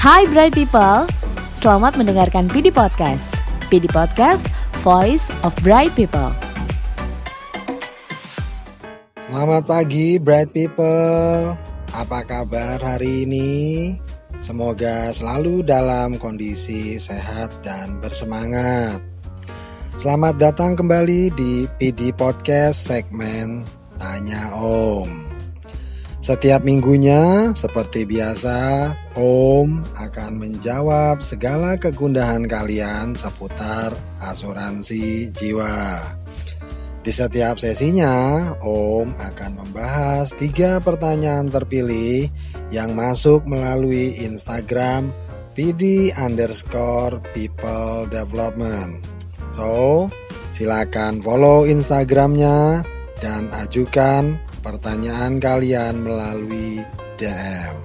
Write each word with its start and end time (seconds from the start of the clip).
Hai 0.00 0.24
Bright 0.32 0.56
People, 0.56 1.04
selamat 1.52 2.00
mendengarkan 2.00 2.48
PD 2.48 2.72
Podcast. 2.72 3.36
PD 3.68 3.84
Podcast, 3.84 4.48
Voice 4.80 5.28
of 5.44 5.52
Bright 5.60 5.92
People. 5.92 6.32
Selamat 9.20 9.68
pagi 9.68 10.16
Bright 10.16 10.56
People. 10.56 11.52
Apa 11.92 12.24
kabar 12.24 12.80
hari 12.80 13.28
ini? 13.28 13.52
Semoga 14.40 15.12
selalu 15.12 15.68
dalam 15.68 16.16
kondisi 16.16 16.96
sehat 16.96 17.52
dan 17.60 18.00
bersemangat. 18.00 19.04
Selamat 20.00 20.40
datang 20.40 20.80
kembali 20.80 21.28
di 21.36 21.68
PD 21.76 22.16
Podcast 22.16 22.88
segmen 22.88 23.68
Tanya 24.00 24.48
Om. 24.56 25.29
Setiap 26.30 26.62
minggunya, 26.62 27.50
seperti 27.58 28.06
biasa, 28.06 28.86
Om 29.18 29.82
akan 29.98 30.32
menjawab 30.38 31.26
segala 31.26 31.74
kegundahan 31.74 32.46
kalian 32.46 33.18
seputar 33.18 33.90
asuransi 34.22 35.34
jiwa. 35.34 35.98
Di 37.02 37.10
setiap 37.10 37.58
sesinya, 37.58 38.46
Om 38.62 39.10
akan 39.18 39.52
membahas 39.58 40.30
tiga 40.38 40.78
pertanyaan 40.78 41.50
terpilih 41.50 42.30
yang 42.70 42.94
masuk 42.94 43.42
melalui 43.42 44.22
Instagram 44.22 45.10
PD 45.58 46.14
underscore 46.14 47.18
people 47.34 48.06
development. 48.06 49.02
So, 49.50 50.06
silakan 50.54 51.26
follow 51.26 51.66
Instagramnya 51.66 52.86
dan 53.18 53.50
ajukan 53.50 54.38
pertanyaan 54.60 55.40
kalian 55.40 56.04
melalui 56.04 56.80
DM. 57.16 57.76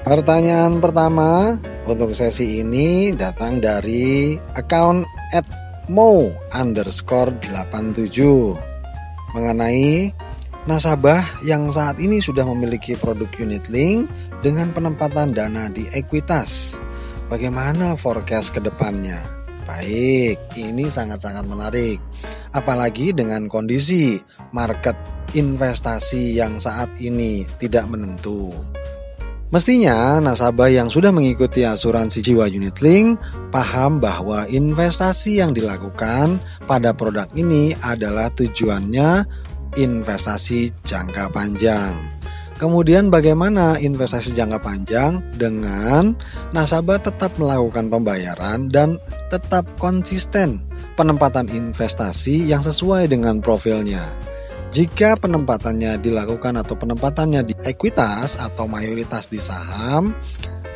Pertanyaan 0.00 0.82
pertama 0.82 1.54
untuk 1.86 2.14
sesi 2.16 2.62
ini 2.62 3.14
datang 3.14 3.62
dari 3.62 4.34
account 4.58 5.06
at 5.34 5.46
mo 5.90 6.30
underscore 6.54 7.34
87 7.42 9.34
mengenai 9.34 10.10
nasabah 10.64 11.22
yang 11.46 11.70
saat 11.70 12.00
ini 12.02 12.18
sudah 12.18 12.44
memiliki 12.48 12.98
produk 12.98 13.28
unit 13.38 13.70
link 13.70 14.10
dengan 14.42 14.72
penempatan 14.74 15.36
dana 15.36 15.68
di 15.70 15.86
ekuitas. 15.94 16.80
Bagaimana 17.30 17.94
forecast 17.94 18.56
ke 18.56 18.60
depannya? 18.64 19.22
Baik, 19.68 20.58
ini 20.58 20.90
sangat-sangat 20.90 21.46
menarik. 21.46 22.02
Apalagi 22.50 23.14
dengan 23.14 23.46
kondisi 23.46 24.18
market 24.50 25.19
investasi 25.32 26.38
yang 26.38 26.58
saat 26.60 26.90
ini 26.98 27.46
tidak 27.58 27.86
menentu. 27.90 28.52
Mestinya 29.50 30.22
nasabah 30.22 30.70
yang 30.70 30.86
sudah 30.86 31.10
mengikuti 31.10 31.66
asuransi 31.66 32.22
jiwa 32.22 32.46
unit 32.46 32.78
link 32.78 33.18
paham 33.50 33.98
bahwa 33.98 34.46
investasi 34.46 35.42
yang 35.42 35.50
dilakukan 35.50 36.38
pada 36.70 36.94
produk 36.94 37.26
ini 37.34 37.74
adalah 37.82 38.30
tujuannya 38.30 39.26
investasi 39.74 40.70
jangka 40.86 41.34
panjang. 41.34 41.98
Kemudian 42.62 43.10
bagaimana 43.10 43.80
investasi 43.82 44.38
jangka 44.38 44.62
panjang 44.62 45.18
dengan 45.34 46.14
nasabah 46.54 47.02
tetap 47.02 47.34
melakukan 47.34 47.90
pembayaran 47.90 48.70
dan 48.70 49.02
tetap 49.34 49.66
konsisten 49.82 50.62
penempatan 50.94 51.50
investasi 51.50 52.46
yang 52.46 52.62
sesuai 52.62 53.10
dengan 53.10 53.42
profilnya. 53.42 54.04
Jika 54.70 55.18
penempatannya 55.18 55.98
dilakukan 55.98 56.54
atau 56.62 56.78
penempatannya 56.78 57.42
di 57.42 57.54
ekuitas 57.58 58.38
atau 58.38 58.70
mayoritas 58.70 59.26
di 59.26 59.42
saham, 59.42 60.14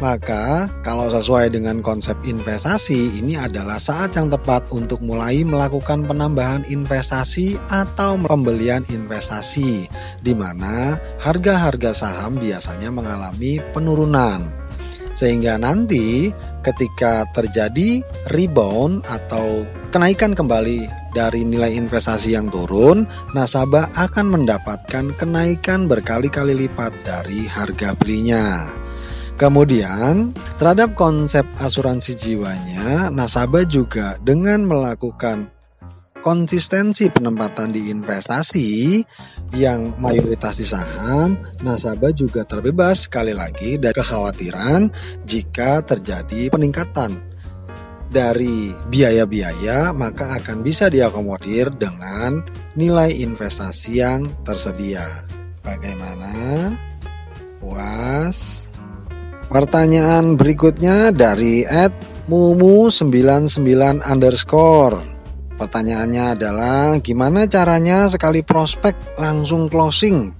maka, 0.03 0.67
kalau 0.83 1.07
sesuai 1.07 1.55
dengan 1.55 1.79
konsep 1.79 2.19
investasi, 2.27 3.23
ini 3.23 3.39
adalah 3.39 3.79
saat 3.79 4.19
yang 4.19 4.35
tepat 4.35 4.67
untuk 4.75 4.99
mulai 4.99 5.47
melakukan 5.47 6.03
penambahan 6.11 6.67
investasi 6.67 7.55
atau 7.71 8.19
pembelian 8.19 8.83
investasi, 8.91 9.87
di 10.27 10.35
mana 10.35 10.99
harga-harga 11.23 11.95
saham 11.95 12.35
biasanya 12.43 12.91
mengalami 12.91 13.63
penurunan. 13.71 14.43
Sehingga 15.15 15.55
nanti, 15.55 16.35
ketika 16.67 17.31
terjadi 17.31 18.03
rebound 18.35 19.07
atau 19.07 19.63
kenaikan 19.95 20.35
kembali 20.35 20.91
dari 21.15 21.47
nilai 21.47 21.79
investasi 21.79 22.35
yang 22.35 22.51
turun, 22.51 23.07
nasabah 23.31 23.95
akan 23.95 24.27
mendapatkan 24.27 25.15
kenaikan 25.15 25.87
berkali-kali 25.87 26.67
lipat 26.67 26.91
dari 27.07 27.47
harga 27.47 27.95
belinya. 27.95 28.67
Kemudian, 29.39 30.35
terhadap 30.59 30.99
konsep 30.99 31.47
asuransi 31.63 32.19
jiwanya, 32.19 33.07
nasabah 33.15 33.63
juga 33.71 34.19
dengan 34.19 34.67
melakukan 34.67 35.55
konsistensi 36.19 37.07
penempatan 37.15 37.71
di 37.71 37.95
investasi 37.95 38.99
yang 39.55 39.95
mayoritas 40.03 40.59
di 40.59 40.67
saham, 40.67 41.39
nasabah 41.63 42.11
juga 42.11 42.43
terbebas 42.43 43.07
sekali 43.07 43.31
lagi 43.31 43.79
dari 43.79 43.95
kekhawatiran 43.95 44.91
jika 45.23 45.87
terjadi 45.87 46.51
peningkatan 46.51 47.34
dari 48.15 48.71
biaya-biaya 48.71 49.91
maka 49.91 50.39
akan 50.39 50.63
bisa 50.63 50.87
diakomodir 50.87 51.75
dengan 51.75 52.39
nilai 52.79 53.11
investasi 53.11 53.99
yang 53.99 54.31
tersedia. 54.47 55.03
Bagaimana? 55.67 56.71
Puas? 57.59 58.63
Pertanyaan 59.51 60.39
berikutnya 60.39 61.11
dari 61.11 61.67
Ed 61.67 61.93
Mumu99 62.31 64.07
underscore. 64.07 65.03
Pertanyaannya 65.55 66.25
adalah 66.35 66.99
gimana 66.99 67.47
caranya 67.47 68.11
sekali 68.11 68.43
prospek 68.43 69.19
langsung 69.19 69.71
closing? 69.71 70.35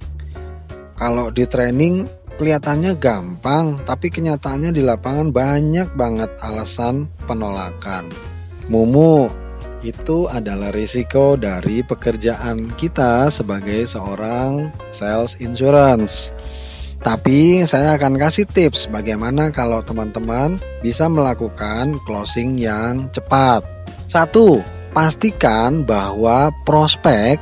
Kalau 0.95 1.27
di 1.31 1.43
training 1.47 2.24
kelihatannya 2.35 2.95
gampang, 2.99 3.79
tapi 3.83 4.11
kenyataannya 4.11 4.75
di 4.75 4.83
lapangan 4.83 5.31
banyak 5.31 5.91
banget 5.95 6.31
alasan 6.43 7.07
penolakan. 7.25 8.11
Mumu, 8.67 9.29
itu 9.85 10.25
adalah 10.25 10.73
risiko 10.73 11.37
dari 11.37 11.85
pekerjaan 11.85 12.73
kita 12.73 13.29
sebagai 13.29 13.85
seorang 13.85 14.73
sales 14.89 15.37
insurance. 15.37 16.33
Tapi 17.05 17.61
saya 17.69 17.93
akan 17.93 18.17
kasih 18.17 18.49
tips 18.49 18.89
bagaimana 18.89 19.53
kalau 19.53 19.85
teman-teman 19.85 20.57
bisa 20.81 21.05
melakukan 21.05 22.01
closing 22.01 22.57
yang 22.57 23.05
cepat. 23.13 23.61
Satu, 24.09 24.65
pastikan 24.89 25.85
bahwa 25.85 26.49
prospek 26.65 27.37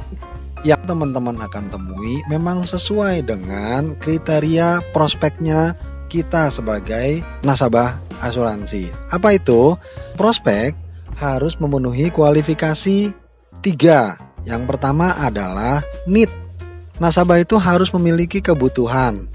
yang 0.63 0.79
teman-teman 0.87 1.35
akan 1.43 1.67
temui 1.67 2.23
memang 2.31 2.63
sesuai 2.63 3.27
dengan 3.27 3.99
kriteria 3.99 4.79
prospeknya 4.95 5.75
kita 6.07 6.47
sebagai 6.47 7.19
nasabah 7.43 7.99
asuransi. 8.23 8.87
Apa 9.11 9.35
itu? 9.35 9.75
Prospek 10.15 10.71
harus 11.19 11.59
memenuhi 11.59 12.07
kualifikasi 12.09 13.11
tiga. 13.59 14.15
Yang 14.47 14.63
pertama 14.75 15.15
adalah 15.19 15.83
need. 16.07 16.31
Nasabah 16.99 17.43
itu 17.43 17.59
harus 17.59 17.91
memiliki 17.91 18.39
kebutuhan. 18.39 19.27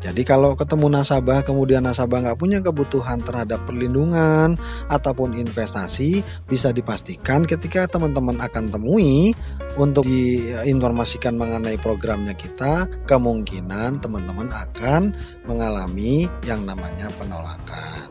Jadi 0.00 0.24
kalau 0.24 0.56
ketemu 0.56 0.88
nasabah 0.88 1.44
kemudian 1.44 1.84
nasabah 1.84 2.24
nggak 2.24 2.40
punya 2.40 2.64
kebutuhan 2.64 3.20
terhadap 3.20 3.68
perlindungan 3.68 4.56
ataupun 4.88 5.36
investasi 5.36 6.24
bisa 6.48 6.72
dipastikan 6.72 7.44
ketika 7.44 7.84
teman-teman 7.84 8.40
akan 8.40 8.72
temui 8.72 9.36
untuk 9.76 10.08
diinformasikan 10.08 11.36
mengenai 11.36 11.76
programnya 11.76 12.32
kita 12.32 12.88
kemungkinan 13.04 14.00
teman-teman 14.00 14.48
akan 14.48 15.12
mengalami 15.44 16.24
yang 16.48 16.64
namanya 16.64 17.12
penolakan. 17.20 18.08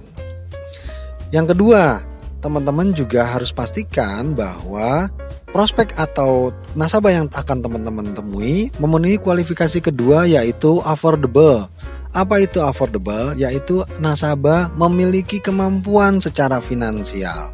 Yang 1.34 1.58
kedua, 1.58 2.06
teman-teman 2.46 2.94
juga 2.94 3.26
harus 3.26 3.50
pastikan 3.50 4.38
bahwa 4.38 5.10
prospek 5.50 5.98
atau 5.98 6.54
nasabah 6.78 7.12
yang 7.12 7.28
akan 7.30 7.58
teman-teman 7.66 8.14
temui 8.14 8.70
memenuhi 8.78 9.18
kualifikasi 9.18 9.82
kedua 9.82 10.30
yaitu 10.30 10.82
affordable. 10.86 11.68
Apa 12.10 12.42
itu 12.42 12.58
affordable? 12.66 13.38
Yaitu 13.38 13.86
nasabah 14.02 14.74
memiliki 14.74 15.38
kemampuan 15.38 16.18
secara 16.18 16.58
finansial. 16.58 17.54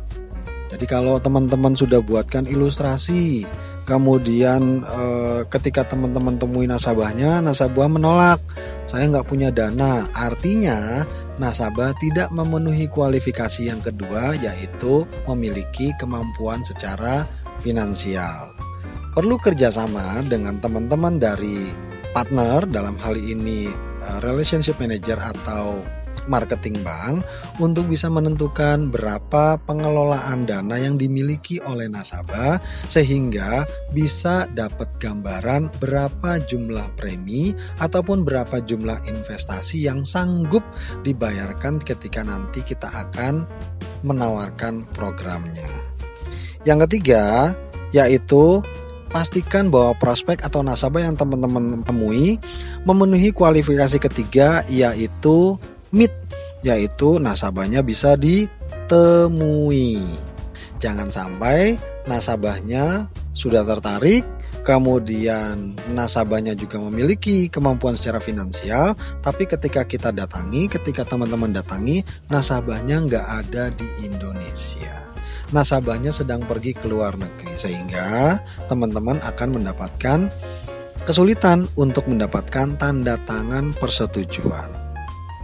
Jadi 0.72 0.86
kalau 0.88 1.20
teman-teman 1.20 1.76
sudah 1.76 2.00
buatkan 2.04 2.48
ilustrasi, 2.48 3.48
kemudian 3.88 4.84
eh, 4.84 5.42
ketika 5.48 5.88
teman-teman 5.88 6.36
temui 6.36 6.68
nasabahnya, 6.68 7.40
nasabah 7.40 7.88
menolak, 7.88 8.42
saya 8.90 9.08
nggak 9.08 9.28
punya 9.30 9.54
dana. 9.54 10.10
Artinya 10.12 11.06
nasabah 11.38 11.96
tidak 12.02 12.34
memenuhi 12.34 12.90
kualifikasi 12.92 13.72
yang 13.72 13.80
kedua, 13.80 14.36
yaitu 14.36 15.08
memiliki 15.30 15.96
kemampuan 15.96 16.60
secara 16.66 17.24
finansial. 17.66 18.54
Perlu 19.18 19.42
kerjasama 19.42 20.22
dengan 20.30 20.62
teman-teman 20.62 21.18
dari 21.18 21.66
partner 22.14 22.70
dalam 22.70 22.94
hal 23.02 23.18
ini 23.18 23.86
Uh, 24.06 24.22
relationship 24.22 24.78
manager 24.78 25.18
atau 25.18 25.82
marketing 26.30 26.78
bank 26.86 27.26
untuk 27.58 27.90
bisa 27.90 28.06
menentukan 28.06 28.94
berapa 28.94 29.58
pengelolaan 29.66 30.46
dana 30.46 30.78
yang 30.78 30.98
dimiliki 30.98 31.58
oleh 31.66 31.90
nasabah 31.90 32.62
sehingga 32.86 33.66
bisa 33.94 34.46
dapat 34.54 34.94
gambaran 35.02 35.74
berapa 35.82 36.38
jumlah 36.46 36.86
premi 36.94 37.58
ataupun 37.82 38.22
berapa 38.22 38.62
jumlah 38.62 39.10
investasi 39.10 39.90
yang 39.90 40.06
sanggup 40.06 40.62
dibayarkan 41.02 41.82
ketika 41.82 42.22
nanti 42.22 42.62
kita 42.62 42.90
akan 42.90 43.46
menawarkan 44.06 44.86
programnya. 44.94 45.85
Yang 46.66 46.90
ketiga 46.90 47.54
yaitu 47.94 48.60
pastikan 49.14 49.72
bahwa 49.72 49.96
prospek 49.96 50.44
atau 50.44 50.60
nasabah 50.60 51.08
yang 51.08 51.16
teman-teman 51.16 51.86
temui 51.88 52.36
memenuhi 52.84 53.32
kualifikasi 53.32 54.02
ketiga 54.02 54.68
yaitu 54.68 55.56
meet 55.96 56.12
yaitu 56.66 57.22
nasabahnya 57.22 57.86
bisa 57.86 58.20
ditemui. 58.20 60.04
Jangan 60.82 61.08
sampai 61.14 61.80
nasabahnya 62.10 63.08
sudah 63.32 63.64
tertarik 63.64 64.26
kemudian 64.66 65.78
nasabahnya 65.94 66.58
juga 66.58 66.82
memiliki 66.82 67.54
kemampuan 67.54 67.94
secara 67.94 68.18
finansial, 68.18 68.98
tapi 69.22 69.46
ketika 69.46 69.86
kita 69.86 70.10
datangi, 70.10 70.66
ketika 70.66 71.06
teman-teman 71.06 71.54
datangi, 71.54 72.02
nasabahnya 72.34 73.06
nggak 73.06 73.28
ada 73.46 73.70
di 73.70 73.86
Indonesia 74.02 75.15
nasabahnya 75.54 76.10
sedang 76.10 76.42
pergi 76.46 76.74
ke 76.74 76.88
luar 76.90 77.20
negeri 77.20 77.54
sehingga 77.58 78.40
teman-teman 78.66 79.22
akan 79.22 79.62
mendapatkan 79.62 80.30
kesulitan 81.06 81.70
untuk 81.78 82.10
mendapatkan 82.10 82.74
tanda 82.82 83.20
tangan 83.30 83.76
persetujuan. 83.78 84.70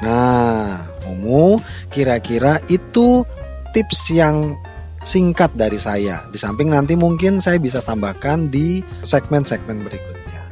Nah, 0.02 0.82
Mumu, 1.06 1.62
kira-kira 1.94 2.58
itu 2.66 3.22
tips 3.70 4.10
yang 4.18 4.58
singkat 5.06 5.54
dari 5.54 5.78
saya. 5.78 6.26
Di 6.34 6.38
samping 6.42 6.74
nanti 6.74 6.98
mungkin 6.98 7.38
saya 7.38 7.62
bisa 7.62 7.82
tambahkan 7.82 8.50
di 8.50 8.82
segmen-segmen 9.06 9.86
berikutnya. 9.86 10.44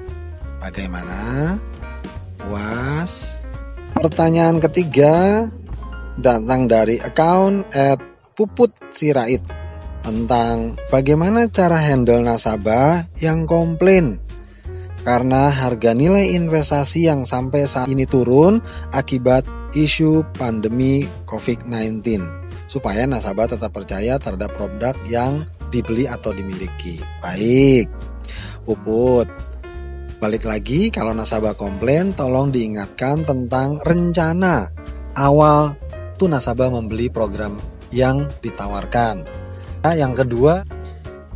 Bagaimana? 0.62 1.54
Puas? 2.38 3.42
Pertanyaan 3.98 4.62
ketiga 4.62 5.50
datang 6.22 6.69
dari 6.69 7.02
account 7.02 7.74
at 7.74 8.09
Puput 8.40 8.72
Sirait 8.88 9.44
tentang 10.00 10.80
bagaimana 10.88 11.52
cara 11.52 11.76
handle 11.76 12.24
nasabah 12.24 13.12
yang 13.20 13.44
komplain 13.44 14.16
karena 15.04 15.52
harga 15.52 15.92
nilai 15.92 16.32
investasi 16.40 17.12
yang 17.12 17.28
sampai 17.28 17.68
saat 17.68 17.92
ini 17.92 18.08
turun 18.08 18.64
akibat 18.96 19.44
isu 19.76 20.24
pandemi 20.40 21.04
COVID-19 21.28 22.00
supaya 22.72 23.04
nasabah 23.04 23.60
tetap 23.60 23.76
percaya 23.76 24.16
terhadap 24.16 24.56
produk 24.56 24.96
yang 25.12 25.44
dibeli 25.68 26.08
atau 26.08 26.32
dimiliki. 26.32 26.96
Baik, 27.20 27.92
Puput. 28.64 29.28
Balik 30.24 30.48
lagi 30.48 30.88
kalau 30.96 31.12
nasabah 31.12 31.60
komplain 31.60 32.16
tolong 32.16 32.56
diingatkan 32.56 33.28
tentang 33.28 33.84
rencana 33.84 34.72
awal 35.20 35.76
tuh 36.16 36.32
nasabah 36.32 36.72
membeli 36.72 37.12
program 37.12 37.79
yang 37.90 38.30
ditawarkan. 38.42 39.26
Nah, 39.80 39.96
yang 39.96 40.12
kedua, 40.12 40.68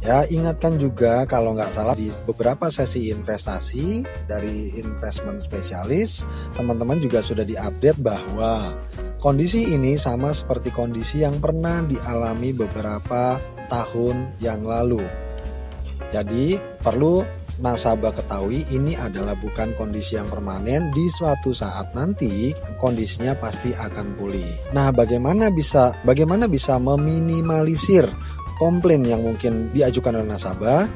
ya 0.03 0.27
ingatkan 0.27 0.75
juga 0.75 1.23
kalau 1.23 1.55
nggak 1.55 1.71
salah 1.71 1.95
di 1.95 2.11
beberapa 2.27 2.67
sesi 2.67 3.07
investasi 3.09 4.03
dari 4.27 4.75
investment 4.75 5.39
specialist, 5.39 6.27
teman-teman 6.59 6.99
juga 6.99 7.23
sudah 7.23 7.47
diupdate 7.47 7.99
bahwa 8.03 8.75
kondisi 9.23 9.71
ini 9.71 9.95
sama 9.95 10.35
seperti 10.35 10.75
kondisi 10.75 11.23
yang 11.23 11.39
pernah 11.39 11.79
dialami 11.87 12.51
beberapa 12.51 13.39
tahun 13.71 14.35
yang 14.43 14.61
lalu. 14.67 15.07
Jadi 16.11 16.59
perlu 16.83 17.42
nasabah 17.61 18.15
ketahui 18.15 18.65
ini 18.73 18.97
adalah 18.97 19.37
bukan 19.37 19.75
kondisi 19.77 20.17
yang 20.17 20.25
permanen 20.25 20.89
di 20.89 21.05
suatu 21.11 21.53
saat 21.53 21.93
nanti 21.93 22.55
kondisinya 22.81 23.37
pasti 23.37 23.75
akan 23.75 24.17
pulih. 24.17 24.73
Nah, 24.73 24.89
bagaimana 24.89 25.53
bisa 25.53 25.93
bagaimana 26.01 26.49
bisa 26.49 26.81
meminimalisir 26.81 28.09
komplain 28.57 29.05
yang 29.05 29.21
mungkin 29.21 29.69
diajukan 29.75 30.21
oleh 30.21 30.29
nasabah? 30.29 30.89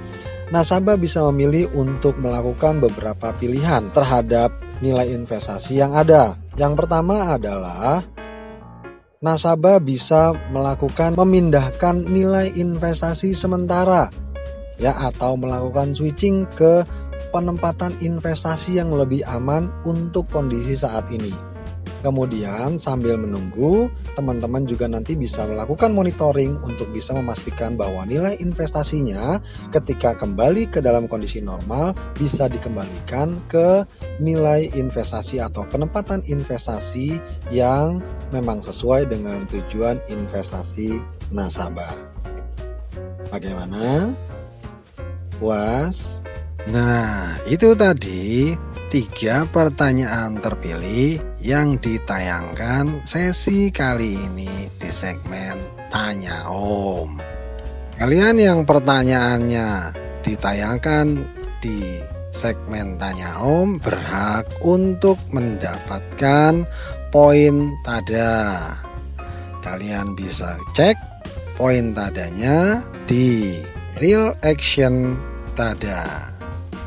Nasabah 0.48 0.96
bisa 0.96 1.20
memilih 1.28 1.68
untuk 1.76 2.16
melakukan 2.24 2.80
beberapa 2.80 3.36
pilihan 3.36 3.92
terhadap 3.92 4.56
nilai 4.80 5.12
investasi 5.12 5.84
yang 5.84 5.92
ada. 5.92 6.40
Yang 6.56 6.86
pertama 6.86 7.36
adalah 7.36 8.00
nasabah 9.20 9.84
bisa 9.84 10.32
melakukan 10.54 11.18
memindahkan 11.18 12.06
nilai 12.08 12.54
investasi 12.56 13.34
sementara 13.34 14.08
ya 14.78 14.94
atau 14.94 15.38
melakukan 15.38 15.94
switching 15.94 16.46
ke 16.58 16.86
penempatan 17.30 17.94
investasi 18.00 18.80
yang 18.80 18.94
lebih 18.94 19.22
aman 19.28 19.70
untuk 19.84 20.30
kondisi 20.32 20.78
saat 20.78 21.10
ini. 21.12 21.34
Kemudian 22.06 22.78
sambil 22.78 23.18
menunggu, 23.18 23.90
teman-teman 24.14 24.70
juga 24.70 24.86
nanti 24.86 25.18
bisa 25.18 25.50
melakukan 25.50 25.92
monitoring 25.92 26.62
untuk 26.62 26.86
bisa 26.94 27.12
memastikan 27.18 27.74
bahwa 27.74 28.06
nilai 28.06 28.38
investasinya 28.38 29.42
ketika 29.74 30.14
kembali 30.14 30.70
ke 30.70 30.78
dalam 30.78 31.10
kondisi 31.10 31.42
normal 31.42 31.98
bisa 32.14 32.46
dikembalikan 32.46 33.42
ke 33.50 33.82
nilai 34.22 34.70
investasi 34.78 35.42
atau 35.42 35.66
penempatan 35.66 36.22
investasi 36.30 37.18
yang 37.50 37.98
memang 38.30 38.62
sesuai 38.62 39.10
dengan 39.10 39.50
tujuan 39.50 39.98
investasi 40.08 41.02
nasabah. 41.34 41.92
Bagaimana? 43.34 44.14
Puas? 45.38 46.22
Nah, 46.68 47.38
itu 47.48 47.78
tadi 47.78 48.58
tiga 48.92 49.48
pertanyaan 49.48 50.42
terpilih 50.42 51.22
yang 51.40 51.80
ditayangkan 51.80 53.06
sesi 53.08 53.72
kali 53.72 54.18
ini 54.18 54.68
di 54.76 54.90
segmen 54.92 55.56
Tanya 55.88 56.50
Om. 56.52 57.22
Kalian 57.96 58.36
yang 58.42 58.60
pertanyaannya 58.68 59.96
ditayangkan 60.26 61.24
di 61.64 62.02
segmen 62.34 63.00
Tanya 63.00 63.40
Om 63.42 63.80
berhak 63.80 64.50
untuk 64.66 65.22
mendapatkan 65.32 66.68
poin 67.10 67.56
tada. 67.86 68.76
Kalian 69.64 70.16
bisa 70.16 70.56
cek 70.76 70.96
poin 71.58 71.92
tadanya 71.92 72.86
di 73.10 73.60
Real 73.98 74.38
Action 74.46 75.18
Tada. 75.58 76.30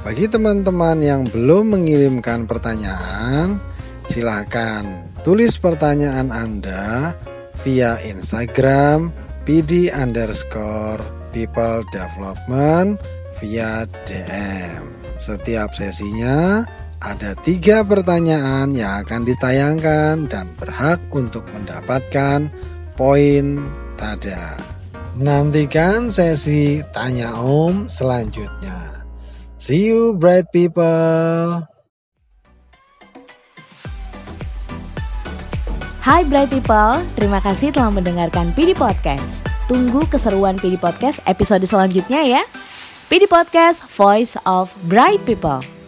Bagi 0.06 0.30
teman-teman 0.30 1.02
yang 1.02 1.26
belum 1.26 1.74
mengirimkan 1.74 2.46
pertanyaan, 2.46 3.58
silahkan 4.06 5.10
tulis 5.26 5.58
pertanyaan 5.58 6.30
Anda 6.30 7.18
via 7.66 7.98
Instagram 8.06 9.10
pd 9.42 9.90
underscore 9.90 11.02
people 11.34 11.82
development 11.90 13.02
via 13.42 13.90
DM. 14.06 14.86
Setiap 15.18 15.74
sesinya 15.74 16.62
ada 17.02 17.34
tiga 17.42 17.82
pertanyaan 17.82 18.70
yang 18.70 19.02
akan 19.02 19.26
ditayangkan 19.26 20.30
dan 20.30 20.46
berhak 20.54 21.02
untuk 21.10 21.42
mendapatkan 21.50 22.46
poin 22.94 23.58
tada. 23.98 24.79
Nantikan 25.18 26.06
sesi 26.06 26.86
Tanya 26.94 27.34
Om 27.34 27.90
selanjutnya. 27.90 29.02
See 29.58 29.90
you 29.90 30.14
bright 30.14 30.46
people. 30.54 31.66
Hai 35.98 36.22
bright 36.22 36.54
people, 36.54 37.02
terima 37.18 37.42
kasih 37.42 37.74
telah 37.74 37.90
mendengarkan 37.90 38.54
PD 38.54 38.70
Podcast. 38.78 39.42
Tunggu 39.66 40.06
keseruan 40.06 40.54
PD 40.62 40.78
Podcast 40.78 41.18
episode 41.26 41.66
selanjutnya 41.66 42.22
ya. 42.22 42.42
PD 43.10 43.26
Podcast, 43.26 43.82
Voice 43.90 44.38
of 44.46 44.70
Bright 44.86 45.26
People. 45.26 45.79